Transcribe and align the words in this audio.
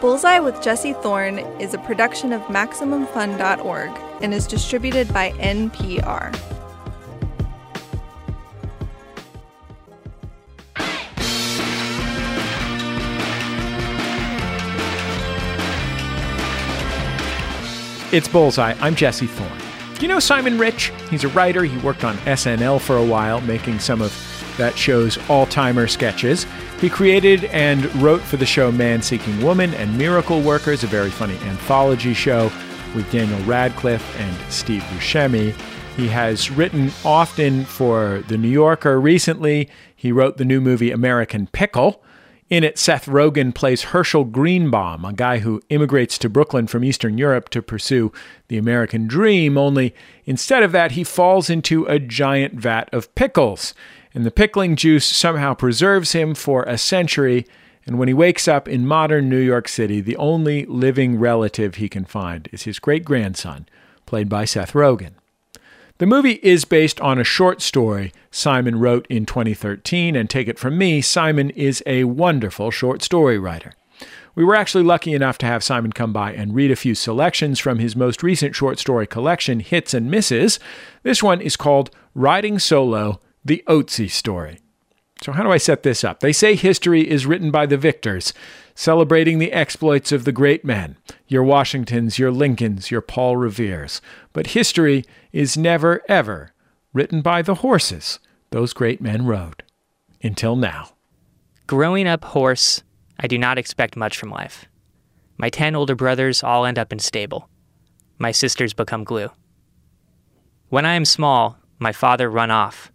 Bullseye 0.00 0.40
with 0.40 0.60
Jesse 0.62 0.92
Thorn 0.92 1.38
is 1.60 1.72
a 1.72 1.78
production 1.78 2.32
of 2.32 2.42
MaximumFun.org 2.42 3.90
and 4.22 4.34
is 4.34 4.46
distributed 4.46 5.12
by 5.12 5.32
NPR. 5.32 6.34
It's 18.12 18.28
Bullseye. 18.28 18.74
I'm 18.80 18.94
Jesse 18.94 19.26
Thorn. 19.26 19.50
You 20.00 20.08
know 20.08 20.20
Simon 20.20 20.58
Rich? 20.58 20.92
He's 21.10 21.24
a 21.24 21.28
writer. 21.28 21.64
He 21.64 21.76
worked 21.78 22.04
on 22.04 22.16
SNL 22.18 22.80
for 22.80 22.96
a 22.96 23.04
while, 23.04 23.40
making 23.40 23.78
some 23.78 24.02
of 24.02 24.12
that 24.58 24.76
show's 24.76 25.18
all 25.28 25.46
timer 25.46 25.86
sketches. 25.86 26.46
He 26.80 26.90
created 26.90 27.44
and 27.46 27.92
wrote 27.96 28.22
for 28.22 28.36
the 28.36 28.46
show 28.46 28.70
Man 28.70 29.02
Seeking 29.02 29.42
Woman 29.42 29.74
and 29.74 29.96
Miracle 29.96 30.40
Workers, 30.40 30.84
a 30.84 30.86
very 30.86 31.10
funny 31.10 31.36
anthology 31.38 32.14
show 32.14 32.50
with 32.94 33.10
Daniel 33.10 33.40
Radcliffe 33.44 34.18
and 34.20 34.52
Steve 34.52 34.82
Buscemi. 34.82 35.54
He 35.96 36.08
has 36.08 36.50
written 36.50 36.90
often 37.04 37.64
for 37.64 38.22
The 38.28 38.36
New 38.36 38.48
Yorker. 38.48 39.00
Recently, 39.00 39.68
he 39.94 40.12
wrote 40.12 40.36
the 40.36 40.44
new 40.44 40.60
movie 40.60 40.90
American 40.90 41.46
Pickle. 41.46 42.02
In 42.48 42.62
it, 42.62 42.78
Seth 42.78 43.06
Rogen 43.06 43.52
plays 43.52 43.84
Herschel 43.84 44.24
Greenbaum, 44.24 45.04
a 45.04 45.12
guy 45.12 45.38
who 45.38 45.60
immigrates 45.68 46.16
to 46.18 46.28
Brooklyn 46.28 46.68
from 46.68 46.84
Eastern 46.84 47.18
Europe 47.18 47.48
to 47.48 47.60
pursue 47.60 48.12
the 48.46 48.56
American 48.56 49.08
dream, 49.08 49.58
only 49.58 49.94
instead 50.26 50.62
of 50.62 50.70
that, 50.70 50.92
he 50.92 51.02
falls 51.02 51.50
into 51.50 51.86
a 51.86 51.98
giant 51.98 52.54
vat 52.54 52.88
of 52.92 53.12
pickles 53.16 53.74
and 54.16 54.24
the 54.24 54.30
pickling 54.30 54.76
juice 54.76 55.04
somehow 55.04 55.52
preserves 55.52 56.12
him 56.12 56.34
for 56.34 56.62
a 56.62 56.78
century. 56.78 57.46
And 57.84 57.98
when 57.98 58.08
he 58.08 58.14
wakes 58.14 58.48
up 58.48 58.66
in 58.66 58.86
modern 58.86 59.28
New 59.28 59.38
York 59.38 59.68
City, 59.68 60.00
the 60.00 60.16
only 60.16 60.64
living 60.64 61.18
relative 61.18 61.74
he 61.74 61.90
can 61.90 62.06
find 62.06 62.48
is 62.50 62.62
his 62.62 62.78
great 62.78 63.04
grandson, 63.04 63.68
played 64.06 64.30
by 64.30 64.46
Seth 64.46 64.72
Rogen. 64.72 65.12
The 65.98 66.06
movie 66.06 66.40
is 66.42 66.64
based 66.64 66.98
on 67.02 67.18
a 67.18 67.24
short 67.24 67.60
story 67.60 68.10
Simon 68.30 68.78
wrote 68.78 69.06
in 69.10 69.26
2013, 69.26 70.16
and 70.16 70.30
take 70.30 70.48
it 70.48 70.58
from 70.58 70.78
me, 70.78 71.02
Simon 71.02 71.50
is 71.50 71.82
a 71.84 72.04
wonderful 72.04 72.70
short 72.70 73.02
story 73.02 73.38
writer. 73.38 73.74
We 74.34 74.44
were 74.44 74.56
actually 74.56 74.84
lucky 74.84 75.12
enough 75.12 75.36
to 75.38 75.46
have 75.46 75.62
Simon 75.62 75.92
come 75.92 76.14
by 76.14 76.32
and 76.32 76.54
read 76.54 76.70
a 76.70 76.76
few 76.76 76.94
selections 76.94 77.58
from 77.58 77.80
his 77.80 77.94
most 77.94 78.22
recent 78.22 78.54
short 78.54 78.78
story 78.78 79.06
collection, 79.06 79.60
Hits 79.60 79.92
and 79.92 80.10
Misses. 80.10 80.58
This 81.02 81.22
one 81.22 81.42
is 81.42 81.56
called 81.56 81.90
Riding 82.14 82.58
Solo 82.58 83.20
the 83.46 83.62
Otzi 83.68 84.10
story. 84.10 84.58
So, 85.22 85.32
how 85.32 85.42
do 85.42 85.50
I 85.50 85.56
set 85.56 85.82
this 85.82 86.04
up? 86.04 86.20
They 86.20 86.32
say 86.32 86.56
history 86.56 87.08
is 87.08 87.26
written 87.26 87.50
by 87.50 87.64
the 87.64 87.78
victors, 87.78 88.34
celebrating 88.74 89.38
the 89.38 89.52
exploits 89.52 90.12
of 90.12 90.24
the 90.24 90.32
great 90.32 90.64
men, 90.64 90.96
your 91.26 91.42
Washingtons, 91.42 92.18
your 92.18 92.30
Lincolns, 92.30 92.90
your 92.90 93.00
Paul 93.00 93.36
Reveres. 93.36 94.02
But 94.32 94.48
history 94.48 95.04
is 95.32 95.56
never, 95.56 96.02
ever 96.08 96.52
written 96.92 97.22
by 97.22 97.40
the 97.40 97.56
horses 97.56 98.18
those 98.50 98.72
great 98.72 99.00
men 99.00 99.26
rode. 99.26 99.62
Until 100.22 100.56
now. 100.56 100.90
Growing 101.66 102.06
up 102.06 102.24
horse, 102.24 102.82
I 103.18 103.26
do 103.26 103.38
not 103.38 103.58
expect 103.58 103.96
much 103.96 104.18
from 104.18 104.30
life. 104.30 104.66
My 105.38 105.50
ten 105.50 105.74
older 105.74 105.94
brothers 105.94 106.42
all 106.42 106.66
end 106.66 106.78
up 106.78 106.92
in 106.92 106.98
stable. 106.98 107.48
My 108.18 108.32
sisters 108.32 108.72
become 108.74 109.04
glue. 109.04 109.30
When 110.68 110.84
I 110.84 110.94
am 110.94 111.04
small, 111.04 111.58
my 111.78 111.92
father 111.92 112.28
run 112.30 112.50
off 112.50 112.90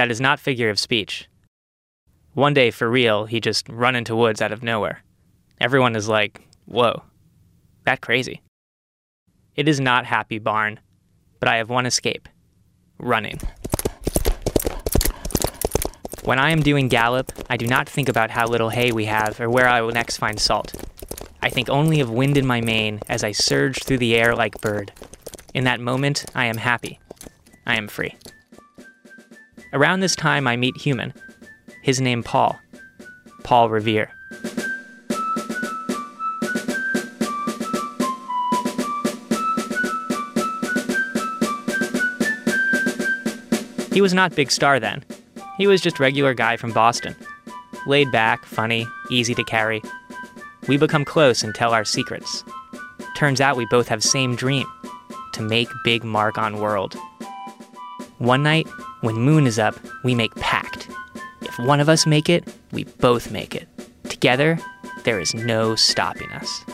that 0.00 0.10
is 0.10 0.18
not 0.18 0.40
figure 0.40 0.70
of 0.70 0.78
speech. 0.78 1.28
One 2.32 2.54
day, 2.54 2.70
for 2.70 2.88
real, 2.88 3.26
he 3.26 3.38
just 3.38 3.68
run 3.68 3.94
into 3.94 4.16
woods 4.16 4.40
out 4.40 4.50
of 4.50 4.62
nowhere. 4.62 5.02
Everyone 5.60 5.94
is 5.94 6.08
like, 6.08 6.40
whoa, 6.64 7.02
that 7.84 8.00
crazy. 8.00 8.40
It 9.56 9.68
is 9.68 9.78
not 9.78 10.06
happy 10.06 10.38
barn, 10.38 10.80
but 11.38 11.50
I 11.50 11.56
have 11.56 11.68
one 11.68 11.84
escape 11.84 12.30
running. 12.98 13.38
When 16.24 16.38
I 16.38 16.48
am 16.48 16.62
doing 16.62 16.88
gallop, 16.88 17.30
I 17.50 17.58
do 17.58 17.66
not 17.66 17.86
think 17.86 18.08
about 18.08 18.30
how 18.30 18.46
little 18.46 18.70
hay 18.70 18.92
we 18.92 19.04
have 19.04 19.38
or 19.38 19.50
where 19.50 19.68
I 19.68 19.82
will 19.82 19.92
next 19.92 20.16
find 20.16 20.40
salt. 20.40 20.72
I 21.42 21.50
think 21.50 21.68
only 21.68 22.00
of 22.00 22.08
wind 22.08 22.38
in 22.38 22.46
my 22.46 22.62
mane 22.62 23.00
as 23.10 23.22
I 23.22 23.32
surge 23.32 23.84
through 23.84 23.98
the 23.98 24.16
air 24.16 24.34
like 24.34 24.62
bird. 24.62 24.92
In 25.52 25.64
that 25.64 25.78
moment, 25.78 26.24
I 26.34 26.46
am 26.46 26.56
happy. 26.56 27.00
I 27.66 27.76
am 27.76 27.86
free. 27.86 28.16
Around 29.72 30.00
this 30.00 30.16
time, 30.16 30.48
I 30.48 30.56
meet 30.56 30.76
Human. 30.76 31.14
His 31.82 32.00
name 32.00 32.22
Paul. 32.22 32.58
Paul 33.44 33.70
Revere. 33.70 34.10
He 43.92 44.00
was 44.00 44.14
not 44.14 44.34
big 44.34 44.50
star 44.50 44.80
then. 44.80 45.04
He 45.56 45.66
was 45.66 45.80
just 45.80 46.00
regular 46.00 46.34
guy 46.34 46.56
from 46.56 46.72
Boston. 46.72 47.14
Laid 47.86 48.10
back, 48.10 48.44
funny, 48.46 48.86
easy 49.10 49.34
to 49.34 49.44
carry. 49.44 49.82
We 50.68 50.78
become 50.78 51.04
close 51.04 51.42
and 51.42 51.54
tell 51.54 51.72
our 51.72 51.84
secrets. 51.84 52.44
Turns 53.16 53.40
out 53.40 53.56
we 53.56 53.66
both 53.66 53.88
have 53.88 54.02
same 54.02 54.34
dream, 54.34 54.66
to 55.34 55.42
make 55.42 55.68
big 55.84 56.02
mark 56.02 56.38
on 56.38 56.58
world. 56.58 56.96
One 58.18 58.42
night, 58.42 58.68
when 59.00 59.16
moon 59.16 59.46
is 59.46 59.58
up, 59.58 59.74
we 60.04 60.14
make 60.14 60.34
pact. 60.36 60.88
If 61.42 61.58
one 61.58 61.80
of 61.80 61.88
us 61.88 62.06
make 62.06 62.28
it, 62.28 62.44
we 62.72 62.84
both 62.84 63.30
make 63.30 63.54
it. 63.54 63.68
Together, 64.04 64.58
there 65.04 65.18
is 65.18 65.34
no 65.34 65.74
stopping 65.74 66.30
us. 66.32 66.64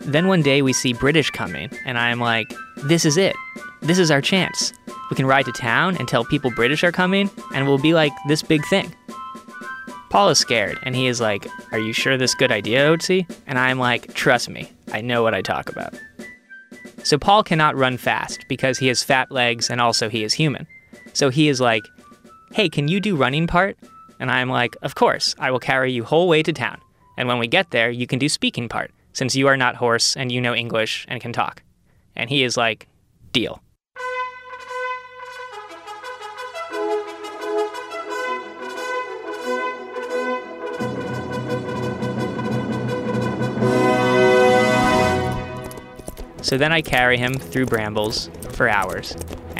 Then 0.00 0.28
one 0.28 0.42
day 0.42 0.62
we 0.62 0.72
see 0.72 0.94
British 0.94 1.30
coming, 1.30 1.70
and 1.84 1.98
I 1.98 2.10
am 2.10 2.20
like, 2.20 2.52
this 2.78 3.04
is 3.04 3.16
it. 3.18 3.36
This 3.82 3.98
is 3.98 4.10
our 4.10 4.22
chance. 4.22 4.72
We 5.10 5.16
can 5.16 5.26
ride 5.26 5.44
to 5.44 5.52
town 5.52 5.96
and 5.98 6.08
tell 6.08 6.24
people 6.24 6.50
British 6.50 6.82
are 6.82 6.92
coming, 6.92 7.30
and 7.54 7.66
we'll 7.66 7.78
be 7.78 7.92
like 7.92 8.12
this 8.26 8.42
big 8.42 8.64
thing. 8.66 8.94
Paul 10.10 10.30
is 10.30 10.38
scared, 10.38 10.78
and 10.82 10.96
he 10.96 11.06
is 11.06 11.20
like, 11.20 11.46
Are 11.72 11.78
you 11.78 11.92
sure 11.92 12.16
this 12.16 12.34
good 12.34 12.50
idea, 12.50 12.88
Otzi? 12.88 13.30
And 13.46 13.58
I'm 13.58 13.78
like, 13.78 14.14
Trust 14.14 14.48
me, 14.48 14.72
I 14.92 15.02
know 15.02 15.22
what 15.22 15.34
I 15.34 15.42
talk 15.42 15.68
about. 15.68 15.94
So 17.04 17.18
Paul 17.18 17.42
cannot 17.42 17.76
run 17.76 17.96
fast 17.96 18.44
because 18.48 18.78
he 18.78 18.88
has 18.88 19.02
fat 19.04 19.30
legs 19.30 19.70
and 19.70 19.80
also 19.80 20.08
he 20.08 20.24
is 20.24 20.34
human. 20.34 20.66
So 21.18 21.30
he 21.30 21.48
is 21.48 21.60
like, 21.60 21.84
hey, 22.52 22.68
can 22.68 22.86
you 22.86 23.00
do 23.00 23.16
running 23.16 23.48
part? 23.48 23.76
And 24.20 24.30
I'm 24.30 24.48
like, 24.48 24.76
of 24.82 24.94
course, 24.94 25.34
I 25.36 25.50
will 25.50 25.58
carry 25.58 25.90
you 25.90 26.04
whole 26.04 26.28
way 26.28 26.44
to 26.44 26.52
town. 26.52 26.80
And 27.16 27.26
when 27.26 27.40
we 27.40 27.48
get 27.48 27.72
there, 27.72 27.90
you 27.90 28.06
can 28.06 28.20
do 28.20 28.28
speaking 28.28 28.68
part, 28.68 28.92
since 29.14 29.34
you 29.34 29.48
are 29.48 29.56
not 29.56 29.74
horse 29.74 30.16
and 30.16 30.30
you 30.30 30.40
know 30.40 30.54
English 30.54 31.06
and 31.08 31.20
can 31.20 31.32
talk. 31.32 31.64
And 32.14 32.30
he 32.30 32.44
is 32.44 32.56
like, 32.56 32.86
deal. 33.32 33.60
So 46.42 46.56
then 46.56 46.72
I 46.72 46.80
carry 46.80 47.18
him 47.18 47.34
through 47.34 47.66
brambles 47.66 48.30
for 48.52 48.68
hours, 48.68 49.16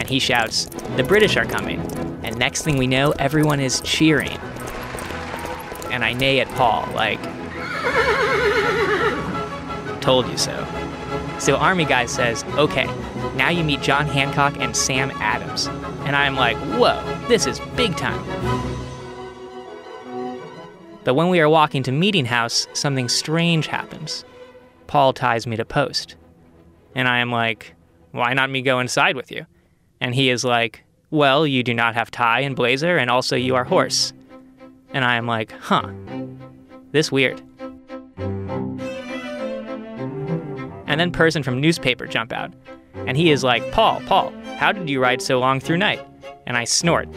he 0.08 0.19
shouts, 0.19 0.64
The 0.96 1.04
British 1.04 1.36
are 1.36 1.44
coming. 1.44 1.80
And 2.24 2.36
next 2.38 2.62
thing 2.62 2.76
we 2.76 2.86
know, 2.86 3.12
everyone 3.12 3.60
is 3.60 3.80
cheering. 3.82 4.38
And 5.91 6.04
I 6.04 6.12
neigh 6.12 6.41
at 6.41 6.48
Paul, 6.50 6.88
like, 6.94 7.22
Told 10.00 10.26
you 10.28 10.38
so. 10.38 10.66
So 11.38 11.56
Army 11.56 11.84
Guy 11.84 12.06
says, 12.06 12.44
Okay, 12.56 12.86
now 13.36 13.50
you 13.50 13.62
meet 13.62 13.82
John 13.82 14.06
Hancock 14.06 14.56
and 14.58 14.76
Sam 14.76 15.10
Adams. 15.16 15.66
And 16.06 16.16
I'm 16.16 16.34
like, 16.34 16.56
Whoa, 16.78 17.02
this 17.28 17.46
is 17.46 17.60
big 17.76 17.96
time. 17.96 18.25
But 21.04 21.14
when 21.14 21.28
we 21.30 21.40
are 21.40 21.48
walking 21.48 21.82
to 21.84 21.92
Meeting 21.92 22.26
House, 22.26 22.66
something 22.75 23.08
strange 23.08 23.66
happens. 23.66 24.25
Paul 24.87 25.12
ties 25.12 25.46
me 25.46 25.56
to 25.56 25.64
post. 25.64 26.16
And 26.94 27.08
I 27.08 27.20
am 27.20 27.31
like, 27.31 27.75
why 28.12 28.34
not 28.34 28.50
me 28.50 28.62
go 28.62 28.81
inside 28.81 29.16
with 29.16 29.31
you? 29.31 29.46
And 30.00 30.15
he 30.15 30.31
is 30.31 30.45
like, 30.45 30.85
well, 31.11 31.47
you 31.47 31.62
do 31.62 31.75
not 31.75 31.95
have 31.95 32.11
tie 32.11 32.41
and 32.41 32.55
blazer, 32.55 32.97
and 32.97 33.11
also 33.11 33.37
you 33.37 33.55
are 33.55 33.65
horse. 33.65 34.12
And 34.91 35.05
I 35.05 35.17
am 35.17 35.27
like, 35.27 35.53
huh, 35.53 35.91
this 36.93 37.11
weird. 37.11 37.43
And 40.87 40.99
then 40.99 41.12
person 41.12 41.43
from 41.43 41.61
newspaper 41.61 42.06
jump 42.06 42.33
out. 42.33 42.53
And 42.95 43.17
he 43.17 43.31
is 43.31 43.45
like, 43.45 43.71
Paul, 43.73 44.00
Paul, 44.06 44.33
how 44.56 44.73
did 44.73 44.89
you 44.89 45.00
ride 45.00 45.23
so 45.23 45.39
long 45.39 45.61
through 45.61 45.79
night? 45.79 46.05
And 46.47 46.56
I 46.56 46.65
snort. 46.65 47.09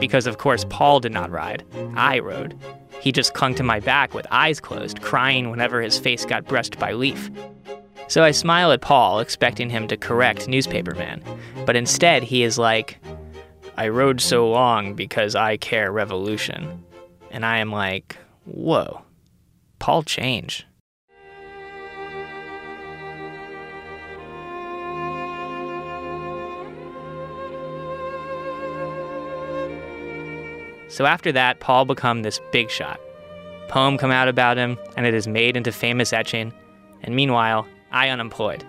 Because 0.00 0.26
of 0.26 0.38
course 0.38 0.64
Paul 0.68 1.00
did 1.00 1.12
not 1.12 1.30
ride. 1.30 1.64
I 1.96 2.20
rode. 2.20 2.58
He 3.00 3.12
just 3.12 3.34
clung 3.34 3.54
to 3.56 3.62
my 3.62 3.80
back 3.80 4.14
with 4.14 4.26
eyes 4.30 4.60
closed, 4.60 5.02
crying 5.02 5.50
whenever 5.50 5.80
his 5.80 5.98
face 5.98 6.24
got 6.24 6.46
brushed 6.46 6.78
by 6.78 6.92
leaf. 6.92 7.30
So 8.08 8.24
I 8.24 8.30
smile 8.30 8.72
at 8.72 8.80
Paul, 8.80 9.20
expecting 9.20 9.68
him 9.68 9.86
to 9.88 9.96
correct 9.96 10.48
newspaperman, 10.48 11.22
but 11.66 11.76
instead 11.76 12.22
he 12.22 12.42
is 12.42 12.56
like, 12.56 12.98
I 13.76 13.88
rode 13.88 14.22
so 14.22 14.48
long 14.50 14.94
because 14.94 15.36
I 15.36 15.58
care 15.58 15.92
revolution. 15.92 16.82
And 17.30 17.44
I 17.44 17.58
am 17.58 17.70
like, 17.70 18.16
whoa, 18.46 19.02
Paul 19.78 20.02
change? 20.04 20.66
So 30.88 31.04
after 31.04 31.30
that, 31.32 31.60
Paul 31.60 31.84
become 31.84 32.22
this 32.22 32.40
big 32.52 32.70
shot. 32.70 32.98
Poem 33.68 33.98
come 33.98 34.10
out 34.10 34.28
about 34.28 34.56
him, 34.56 34.78
and 34.96 35.04
it 35.04 35.12
is 35.12 35.28
made 35.28 35.58
into 35.58 35.70
famous 35.70 36.14
etching. 36.14 36.54
And 37.02 37.14
meanwhile, 37.14 37.68
I 37.90 38.08
unemployed. 38.08 38.64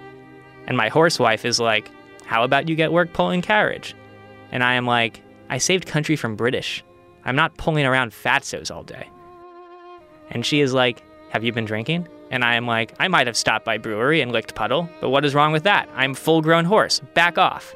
And 0.68 0.78
my 0.78 0.90
horsewife 0.90 1.46
is 1.46 1.60
like, 1.60 1.90
How 2.26 2.44
about 2.44 2.70
you 2.70 2.76
get 2.76 2.92
work 2.92 3.14
pulling 3.14 3.42
carriage? 3.42 3.96
And 4.52 4.64
I 4.64 4.76
am 4.76 4.86
like, 4.86 5.22
I 5.50 5.58
saved 5.58 5.88
country 5.88 6.16
from 6.16 6.36
British. 6.36 6.84
I'm 7.26 7.36
not 7.36 7.58
pulling 7.58 7.86
around 7.86 8.12
fatsos 8.12 8.74
all 8.74 8.84
day. 8.84 9.10
And 10.30 10.46
she 10.46 10.62
is 10.62 10.74
like, 10.74 11.04
Have 11.30 11.44
you 11.44 11.52
been 11.52 11.66
drinking? 11.66 12.08
And 12.32 12.44
I 12.44 12.56
am 12.56 12.68
like, 12.68 12.94
I 13.00 13.08
might 13.08 13.28
have 13.28 13.36
stopped 13.38 13.66
by 13.66 13.78
brewery 13.80 14.22
and 14.22 14.32
licked 14.32 14.54
puddle, 14.54 14.88
but 15.02 15.10
what 15.10 15.26
is 15.26 15.34
wrong 15.34 15.52
with 15.52 15.64
that? 15.64 15.90
I'm 15.96 16.14
full 16.14 16.42
grown 16.42 16.66
horse. 16.66 17.00
Back 17.16 17.38
off. 17.40 17.74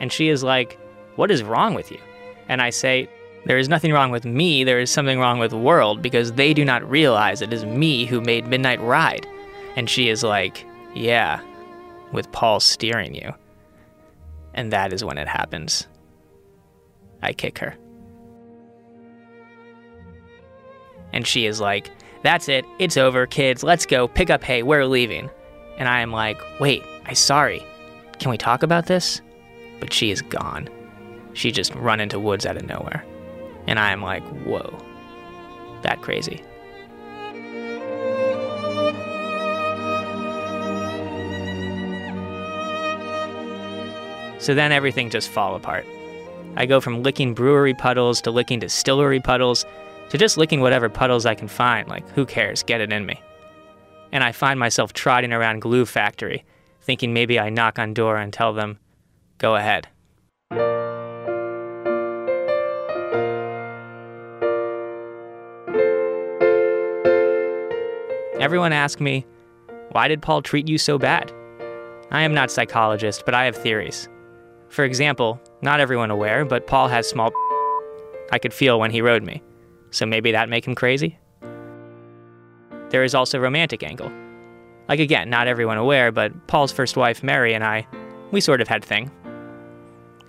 And 0.00 0.12
she 0.12 0.28
is 0.28 0.42
like, 0.42 0.78
What 1.14 1.30
is 1.30 1.42
wrong 1.42 1.74
with 1.74 1.90
you? 1.90 1.98
And 2.48 2.60
I 2.60 2.70
say, 2.70 3.08
There 3.44 3.58
is 3.58 3.68
nothing 3.68 3.92
wrong 3.92 4.10
with 4.10 4.24
me, 4.24 4.64
there 4.64 4.80
is 4.80 4.90
something 4.90 5.20
wrong 5.20 5.38
with 5.38 5.52
the 5.52 5.58
world 5.58 6.02
because 6.02 6.32
they 6.32 6.52
do 6.52 6.64
not 6.64 6.88
realize 6.88 7.40
it 7.40 7.52
is 7.52 7.64
me 7.64 8.04
who 8.04 8.20
made 8.20 8.48
Midnight 8.48 8.80
Ride. 8.80 9.26
And 9.76 9.88
she 9.88 10.08
is 10.08 10.22
like, 10.22 10.66
Yeah, 10.94 11.40
with 12.12 12.32
Paul 12.32 12.60
steering 12.60 13.14
you. 13.14 13.32
And 14.54 14.72
that 14.72 14.92
is 14.92 15.04
when 15.04 15.18
it 15.18 15.28
happens. 15.28 15.86
I 17.22 17.32
kick 17.32 17.58
her. 17.58 17.76
And 21.12 21.26
she 21.26 21.46
is 21.46 21.60
like, 21.60 21.90
That's 22.22 22.48
it. 22.48 22.64
It's 22.78 22.96
over, 22.96 23.26
kids. 23.26 23.62
Let's 23.62 23.86
go. 23.86 24.08
Pick 24.08 24.30
up 24.30 24.42
hay. 24.42 24.62
We're 24.62 24.86
leaving. 24.86 25.30
And 25.78 25.88
I 25.88 26.00
am 26.00 26.10
like, 26.10 26.40
Wait, 26.58 26.82
I'm 27.04 27.14
sorry. 27.14 27.62
Can 28.18 28.30
we 28.30 28.38
talk 28.38 28.62
about 28.62 28.86
this? 28.86 29.20
But 29.78 29.92
she 29.92 30.10
is 30.10 30.22
gone. 30.22 30.70
She 31.34 31.52
just 31.52 31.74
run 31.74 32.00
into 32.00 32.18
woods 32.18 32.46
out 32.46 32.56
of 32.56 32.64
nowhere. 32.64 33.04
And 33.66 33.78
I 33.78 33.92
am 33.92 34.00
like, 34.00 34.22
Whoa, 34.44 34.78
that 35.82 36.00
crazy. 36.00 36.42
So 44.46 44.54
then 44.54 44.70
everything 44.70 45.10
just 45.10 45.28
fall 45.28 45.56
apart. 45.56 45.84
I 46.56 46.66
go 46.66 46.80
from 46.80 47.02
licking 47.02 47.34
brewery 47.34 47.74
puddles 47.74 48.20
to 48.20 48.30
licking 48.30 48.60
distillery 48.60 49.18
puddles 49.18 49.66
to 50.10 50.18
just 50.18 50.36
licking 50.36 50.60
whatever 50.60 50.88
puddles 50.88 51.26
I 51.26 51.34
can 51.34 51.48
find, 51.48 51.88
like 51.88 52.08
who 52.10 52.24
cares, 52.24 52.62
get 52.62 52.80
it 52.80 52.92
in 52.92 53.06
me. 53.06 53.20
And 54.12 54.22
I 54.22 54.30
find 54.30 54.60
myself 54.60 54.92
trotting 54.92 55.32
around 55.32 55.62
Glue 55.62 55.84
Factory, 55.84 56.44
thinking 56.80 57.12
maybe 57.12 57.40
I 57.40 57.50
knock 57.50 57.80
on 57.80 57.92
door 57.92 58.18
and 58.18 58.32
tell 58.32 58.52
them, 58.52 58.78
go 59.38 59.56
ahead. 59.56 59.88
Everyone 68.38 68.72
asks 68.72 69.00
me, 69.00 69.26
why 69.90 70.06
did 70.06 70.22
Paul 70.22 70.40
treat 70.40 70.68
you 70.68 70.78
so 70.78 71.00
bad? 71.00 71.32
I 72.12 72.22
am 72.22 72.32
not 72.32 72.52
psychologist, 72.52 73.24
but 73.24 73.34
I 73.34 73.46
have 73.46 73.56
theories. 73.56 74.08
For 74.68 74.84
example, 74.84 75.40
not 75.62 75.80
everyone 75.80 76.10
aware, 76.10 76.44
but 76.44 76.66
Paul 76.66 76.88
has 76.88 77.08
small 77.08 77.32
I 78.32 78.38
could 78.38 78.52
feel 78.52 78.78
when 78.78 78.90
he 78.90 79.00
rode 79.00 79.22
me. 79.22 79.42
So 79.90 80.04
maybe 80.04 80.32
that 80.32 80.48
make 80.48 80.66
him 80.66 80.74
crazy? 80.74 81.18
There 82.90 83.04
is 83.04 83.14
also 83.14 83.38
romantic 83.38 83.82
angle. 83.82 84.10
Like 84.88 85.00
again, 85.00 85.30
not 85.30 85.48
everyone 85.48 85.78
aware, 85.78 86.12
but 86.12 86.46
Paul's 86.46 86.72
first 86.72 86.96
wife, 86.96 87.22
Mary, 87.22 87.54
and 87.54 87.64
I, 87.64 87.86
we 88.30 88.40
sort 88.40 88.60
of 88.60 88.68
had 88.68 88.84
thing. 88.84 89.10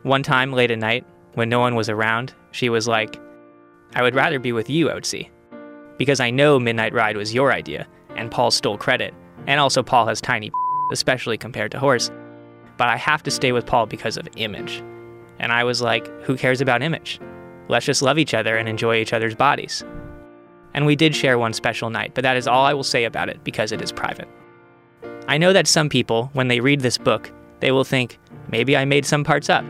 One 0.04 0.24
time 0.24 0.54
late 0.54 0.72
at 0.72 0.80
night, 0.80 1.06
when 1.34 1.50
no 1.50 1.60
one 1.60 1.75
was 1.75 1.89
around, 1.89 2.34
she 2.51 2.69
was 2.69 2.88
like, 2.88 3.19
I 3.94 4.01
would 4.01 4.16
rather 4.16 4.39
be 4.39 4.51
with 4.51 4.69
you, 4.69 4.88
Otzi. 4.88 5.30
Because 5.98 6.19
I 6.19 6.30
know 6.30 6.60
Midnight 6.60 6.94
Ride 6.94 7.18
was 7.18 7.34
your 7.34 7.51
idea, 7.51 7.88
and 8.16 8.31
Paul 8.31 8.51
stole 8.51 8.78
credit, 8.78 9.13
and 9.45 9.60
also 9.60 9.84
Paul 9.84 10.07
has 10.07 10.22
tiny 10.22 10.51
especially 10.92 11.38
compared 11.38 11.72
to 11.72 11.80
Horse. 11.80 12.10
But 12.77 12.89
I 12.89 12.97
have 12.97 13.24
to 13.24 13.31
stay 13.31 13.51
with 13.51 13.65
Paul 13.65 13.85
because 13.88 14.18
of 14.18 14.27
image. 14.35 14.83
And 15.39 15.51
I 15.51 15.63
was 15.63 15.81
like, 15.81 16.07
who 16.21 16.38
cares 16.38 16.62
about 16.62 16.81
image? 16.81 17.19
Let's 17.68 17.85
just 17.85 18.01
love 18.01 18.18
each 18.18 18.33
other 18.33 18.56
and 18.56 18.69
enjoy 18.69 18.97
each 18.97 19.13
other's 19.13 19.35
bodies. 19.35 19.83
And 20.74 20.85
we 20.85 20.95
did 20.95 21.15
share 21.15 21.38
one 21.38 21.53
special 21.53 21.89
night, 21.89 22.12
but 22.13 22.21
that 22.21 22.38
is 22.38 22.47
all 22.47 22.65
I 22.65 22.74
will 22.74 22.83
say 22.83 23.06
about 23.06 23.29
it 23.29 23.44
because 23.44 23.71
it 23.71 23.81
is 23.81 23.91
private. 23.91 24.27
I 25.27 25.38
know 25.38 25.51
that 25.53 25.68
some 25.68 25.89
people, 25.89 26.29
when 26.33 26.47
they 26.47 26.59
read 26.59 26.81
this 26.81 26.97
book, 26.97 27.31
they 27.59 27.71
will 27.71 27.83
think, 27.83 28.19
maybe 28.50 28.77
I 28.77 28.85
made 28.85 29.06
some 29.06 29.24
parts 29.24 29.50
up. 29.50 29.65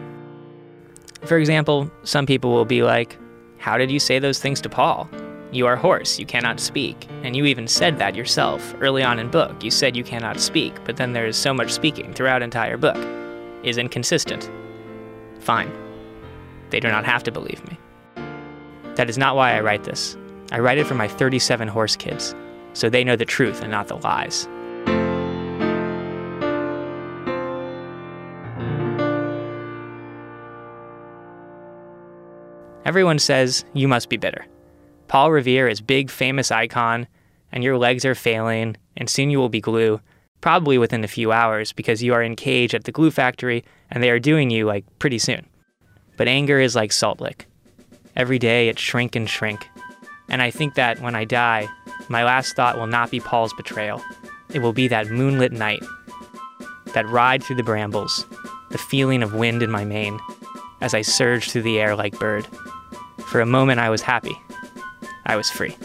For 1.23 1.37
example, 1.37 1.89
some 2.03 2.25
people 2.25 2.51
will 2.51 2.65
be 2.65 2.83
like, 2.83 3.17
How 3.57 3.77
did 3.77 3.89
you 3.89 3.99
say 3.99 4.19
those 4.19 4.39
things 4.39 4.61
to 4.61 4.69
Paul? 4.69 5.09
You 5.51 5.65
are 5.65 5.77
hoarse, 5.77 6.19
you 6.19 6.25
cannot 6.25 6.59
speak. 6.59 7.07
And 7.23 7.35
you 7.35 7.45
even 7.45 7.67
said 7.67 7.99
that 7.99 8.15
yourself 8.15 8.75
early 8.81 9.01
on 9.01 9.17
in 9.17 9.31
book. 9.31 9.63
You 9.63 9.71
said 9.71 9.95
you 9.95 10.03
cannot 10.03 10.39
speak, 10.39 10.73
but 10.83 10.97
then 10.97 11.13
there 11.13 11.25
is 11.25 11.37
so 11.37 11.53
much 11.53 11.71
speaking 11.71 12.13
throughout 12.13 12.41
entire 12.41 12.77
book. 12.77 12.97
Is 13.63 13.77
inconsistent. 13.77 14.51
Fine. 15.39 15.71
They 16.69 16.79
do 16.79 16.89
not 16.89 17.05
have 17.05 17.23
to 17.23 17.31
believe 17.31 17.65
me. 17.67 17.77
That 18.95 19.09
is 19.09 19.17
not 19.17 19.35
why 19.35 19.55
I 19.55 19.61
write 19.61 19.83
this. 19.83 20.17
I 20.51 20.59
write 20.59 20.77
it 20.77 20.87
for 20.87 20.95
my 20.95 21.07
37 21.07 21.67
horse 21.67 21.95
kids, 21.95 22.35
so 22.73 22.89
they 22.89 23.03
know 23.03 23.15
the 23.15 23.25
truth 23.25 23.61
and 23.61 23.71
not 23.71 23.87
the 23.87 23.97
lies. 23.97 24.47
Everyone 32.85 33.19
says 33.19 33.65
you 33.73 33.87
must 33.87 34.07
be 34.09 34.17
bitter. 34.17 34.45
Paul 35.07 35.31
Revere 35.31 35.67
is 35.67 35.81
big 35.81 36.09
famous 36.09 36.51
icon, 36.51 37.07
and 37.51 37.63
your 37.63 37.77
legs 37.77 38.05
are 38.05 38.15
failing, 38.15 38.75
and 38.95 39.09
soon 39.09 39.29
you 39.29 39.39
will 39.39 39.49
be 39.49 39.61
glue, 39.61 40.01
probably 40.41 40.77
within 40.77 41.03
a 41.03 41.07
few 41.07 41.31
hours 41.31 41.71
because 41.73 42.03
you 42.03 42.13
are 42.13 42.21
in 42.21 42.35
cage 42.35 42.75
at 42.75 42.83
the 42.83 42.91
glue 42.91 43.11
factory 43.11 43.63
and 43.89 44.03
they 44.03 44.09
are 44.09 44.19
doing 44.19 44.49
you 44.49 44.65
like 44.65 44.85
pretty 44.99 45.17
soon. 45.17 45.45
But 46.15 46.27
anger 46.27 46.59
is 46.59 46.75
like 46.75 46.91
salt 46.91 47.19
lick. 47.19 47.47
Every 48.15 48.39
day 48.39 48.69
it 48.69 48.79
shrink 48.79 49.15
and 49.15 49.29
shrink. 49.29 49.67
And 50.29 50.41
I 50.41 50.51
think 50.51 50.75
that 50.75 50.99
when 50.99 51.15
I 51.15 51.25
die, 51.25 51.67
my 52.09 52.23
last 52.23 52.55
thought 52.55 52.77
will 52.77 52.87
not 52.87 53.11
be 53.11 53.19
Paul's 53.19 53.53
betrayal. 53.53 54.03
It 54.53 54.59
will 54.59 54.73
be 54.73 54.87
that 54.87 55.07
moonlit 55.07 55.51
night, 55.51 55.83
that 56.93 57.07
ride 57.07 57.43
through 57.43 57.57
the 57.57 57.63
brambles, 57.63 58.25
the 58.71 58.77
feeling 58.77 59.23
of 59.23 59.33
wind 59.33 59.63
in 59.63 59.71
my 59.71 59.85
mane 59.85 60.19
as 60.81 60.93
I 60.93 61.01
surged 61.01 61.51
through 61.51 61.63
the 61.63 61.79
air 61.79 61.95
like 61.95 62.19
bird. 62.19 62.47
For 63.27 63.41
a 63.41 63.45
moment 63.45 63.79
I 63.79 63.89
was 63.89 64.01
happy. 64.01 64.37
I 65.27 65.35
was 65.35 65.51
free. 65.51 65.75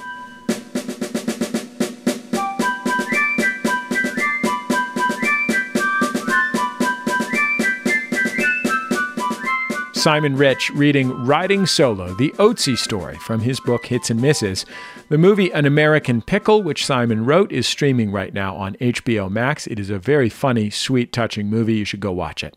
Simon 10.03 10.37
Rich 10.37 10.71
reading 10.71 11.11
Riding 11.25 11.65
Solo, 11.65 12.13
the 12.15 12.31
Otzi 12.31 12.77
story 12.77 13.17
from 13.19 13.39
his 13.39 13.61
book 13.61 13.87
Hits 13.87 14.11
and 14.11 14.21
Misses. 14.21 14.67
The 15.11 15.19
movie 15.19 15.53
An 15.53 15.65
American 15.65 16.23
Pickle, 16.23 16.61
which 16.61 16.85
Simon 16.85 17.25
wrote, 17.25 17.53
is 17.53 17.69
streaming 17.69 18.11
right 18.11 18.35
now 18.35 18.57
on 18.57 18.75
HBO 18.81 19.31
Max. 19.31 19.69
It 19.69 19.79
is 19.79 19.91
a 19.91 20.01
very 20.01 20.29
funny, 20.29 20.71
sweet, 20.71 21.13
touching 21.13 21.49
movie. 21.49 21.75
You 21.75 21.85
should 21.85 22.01
go 22.01 22.11
watch 22.11 22.43
it. 22.43 22.57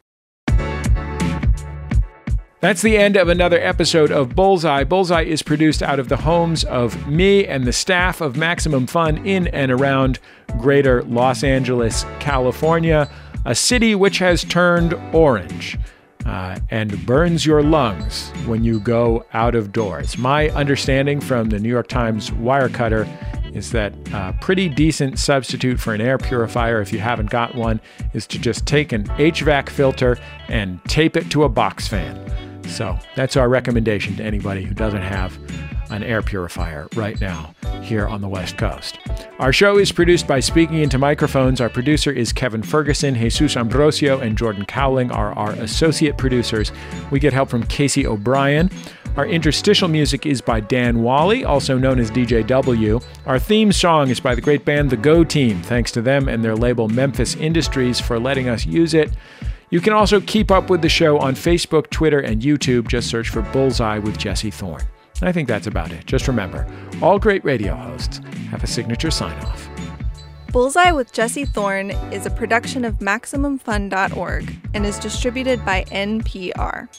That's 2.61 2.81
the 2.81 2.97
end 2.97 3.15
of 3.15 3.27
another 3.27 3.59
episode 3.59 4.11
of 4.11 4.35
Bullseye. 4.35 4.85
Bullseye 4.85 5.23
is 5.23 5.43
produced 5.43 5.83
out 5.83 5.99
of 5.99 6.09
the 6.09 6.17
homes 6.17 6.63
of 6.63 7.07
me 7.07 7.45
and 7.45 7.65
the 7.65 7.73
staff 7.73 8.21
of 8.21 8.37
Maximum 8.37 8.87
Fun 8.87 9.25
in 9.25 9.47
and 9.47 9.71
around 9.71 10.19
greater 10.57 11.03
Los 11.03 11.43
Angeles, 11.43 12.05
California, 12.19 13.09
a 13.43 13.53
city 13.53 13.93
which 13.93 14.19
has 14.19 14.43
turned 14.43 14.93
orange 15.13 15.77
uh, 16.25 16.57
and 16.71 17.05
burns 17.05 17.45
your 17.45 17.61
lungs 17.61 18.29
when 18.47 18.63
you 18.63 18.79
go 18.79 19.25
out 19.33 19.53
of 19.53 19.71
doors. 19.71 20.17
My 20.17 20.49
understanding 20.49 21.19
from 21.19 21.49
the 21.49 21.59
New 21.59 21.69
York 21.69 21.87
Times 21.87 22.31
Wirecutter 22.31 23.05
is 23.55 23.71
that 23.71 23.93
a 24.13 24.33
pretty 24.41 24.67
decent 24.69 25.17
substitute 25.17 25.79
for 25.79 25.93
an 25.93 26.01
air 26.01 26.17
purifier, 26.17 26.81
if 26.81 26.91
you 26.91 26.99
haven't 26.99 27.29
got 27.29 27.55
one, 27.55 27.79
is 28.13 28.27
to 28.27 28.37
just 28.37 28.65
take 28.65 28.91
an 28.91 29.05
HVAC 29.05 29.69
filter 29.69 30.17
and 30.49 30.83
tape 30.85 31.15
it 31.15 31.31
to 31.31 31.43
a 31.45 31.49
box 31.49 31.87
fan. 31.87 32.21
So 32.67 32.97
that's 33.15 33.37
our 33.37 33.47
recommendation 33.47 34.15
to 34.17 34.23
anybody 34.23 34.63
who 34.63 34.73
doesn't 34.73 35.01
have 35.01 35.37
an 35.91 36.03
air 36.03 36.21
purifier 36.21 36.87
right 36.95 37.21
now 37.21 37.53
here 37.81 38.07
on 38.07 38.19
the 38.19 38.27
West 38.27 38.57
Coast. 38.57 38.97
Our 39.39 39.53
show 39.53 39.77
is 39.77 39.91
produced 39.91 40.27
by 40.27 40.39
Speaking 40.39 40.79
Into 40.79 40.97
Microphones. 40.97 41.61
Our 41.61 41.69
producer 41.69 42.11
is 42.11 42.33
Kevin 42.33 42.63
Ferguson. 42.63 43.13
Jesus 43.13 43.55
Ambrosio 43.55 44.19
and 44.19 44.37
Jordan 44.37 44.65
Cowling 44.65 45.11
are 45.11 45.33
our 45.33 45.51
associate 45.51 46.17
producers. 46.17 46.71
We 47.11 47.19
get 47.19 47.33
help 47.33 47.49
from 47.49 47.63
Casey 47.67 48.05
O'Brien. 48.05 48.71
Our 49.17 49.25
interstitial 49.25 49.87
music 49.87 50.25
is 50.25 50.41
by 50.41 50.59
Dan 50.59 51.01
Wally, 51.01 51.45
also 51.45 51.77
known 51.77 51.99
as 51.99 52.11
DJW. 52.11 53.01
Our 53.25 53.39
theme 53.39 53.71
song 53.71 54.09
is 54.09 54.19
by 54.19 54.35
the 54.35 54.41
great 54.41 54.65
band 54.65 54.89
The 54.89 54.97
Go 54.97 55.23
Team. 55.23 55.61
Thanks 55.61 55.89
to 55.93 56.01
them 56.01 56.27
and 56.27 56.43
their 56.43 56.55
label 56.55 56.89
Memphis 56.89 57.35
Industries 57.35 57.97
for 57.97 58.19
letting 58.19 58.49
us 58.49 58.65
use 58.65 58.93
it. 58.93 59.11
You 59.69 59.79
can 59.79 59.93
also 59.93 60.19
keep 60.19 60.51
up 60.51 60.69
with 60.69 60.81
the 60.81 60.89
show 60.89 61.17
on 61.17 61.33
Facebook, 61.33 61.89
Twitter, 61.89 62.19
and 62.19 62.41
YouTube. 62.41 62.89
Just 62.89 63.09
search 63.09 63.29
for 63.29 63.41
Bullseye 63.41 63.99
with 63.99 64.17
Jesse 64.17 64.51
Thorn. 64.51 64.83
I 65.21 65.31
think 65.31 65.47
that's 65.47 65.67
about 65.67 65.93
it. 65.93 66.05
Just 66.05 66.27
remember, 66.27 66.67
all 67.01 67.17
great 67.17 67.43
radio 67.45 67.73
hosts 67.73 68.19
have 68.51 68.65
a 68.65 68.67
signature 68.67 69.11
sign 69.11 69.37
off. 69.45 69.69
Bullseye 70.51 70.91
with 70.91 71.13
Jesse 71.13 71.45
Thorn 71.45 71.91
is 72.11 72.25
a 72.25 72.29
production 72.29 72.83
of 72.83 72.99
MaximumFun.org 72.99 74.55
and 74.73 74.85
is 74.85 74.99
distributed 74.99 75.65
by 75.65 75.85
NPR. 75.85 76.89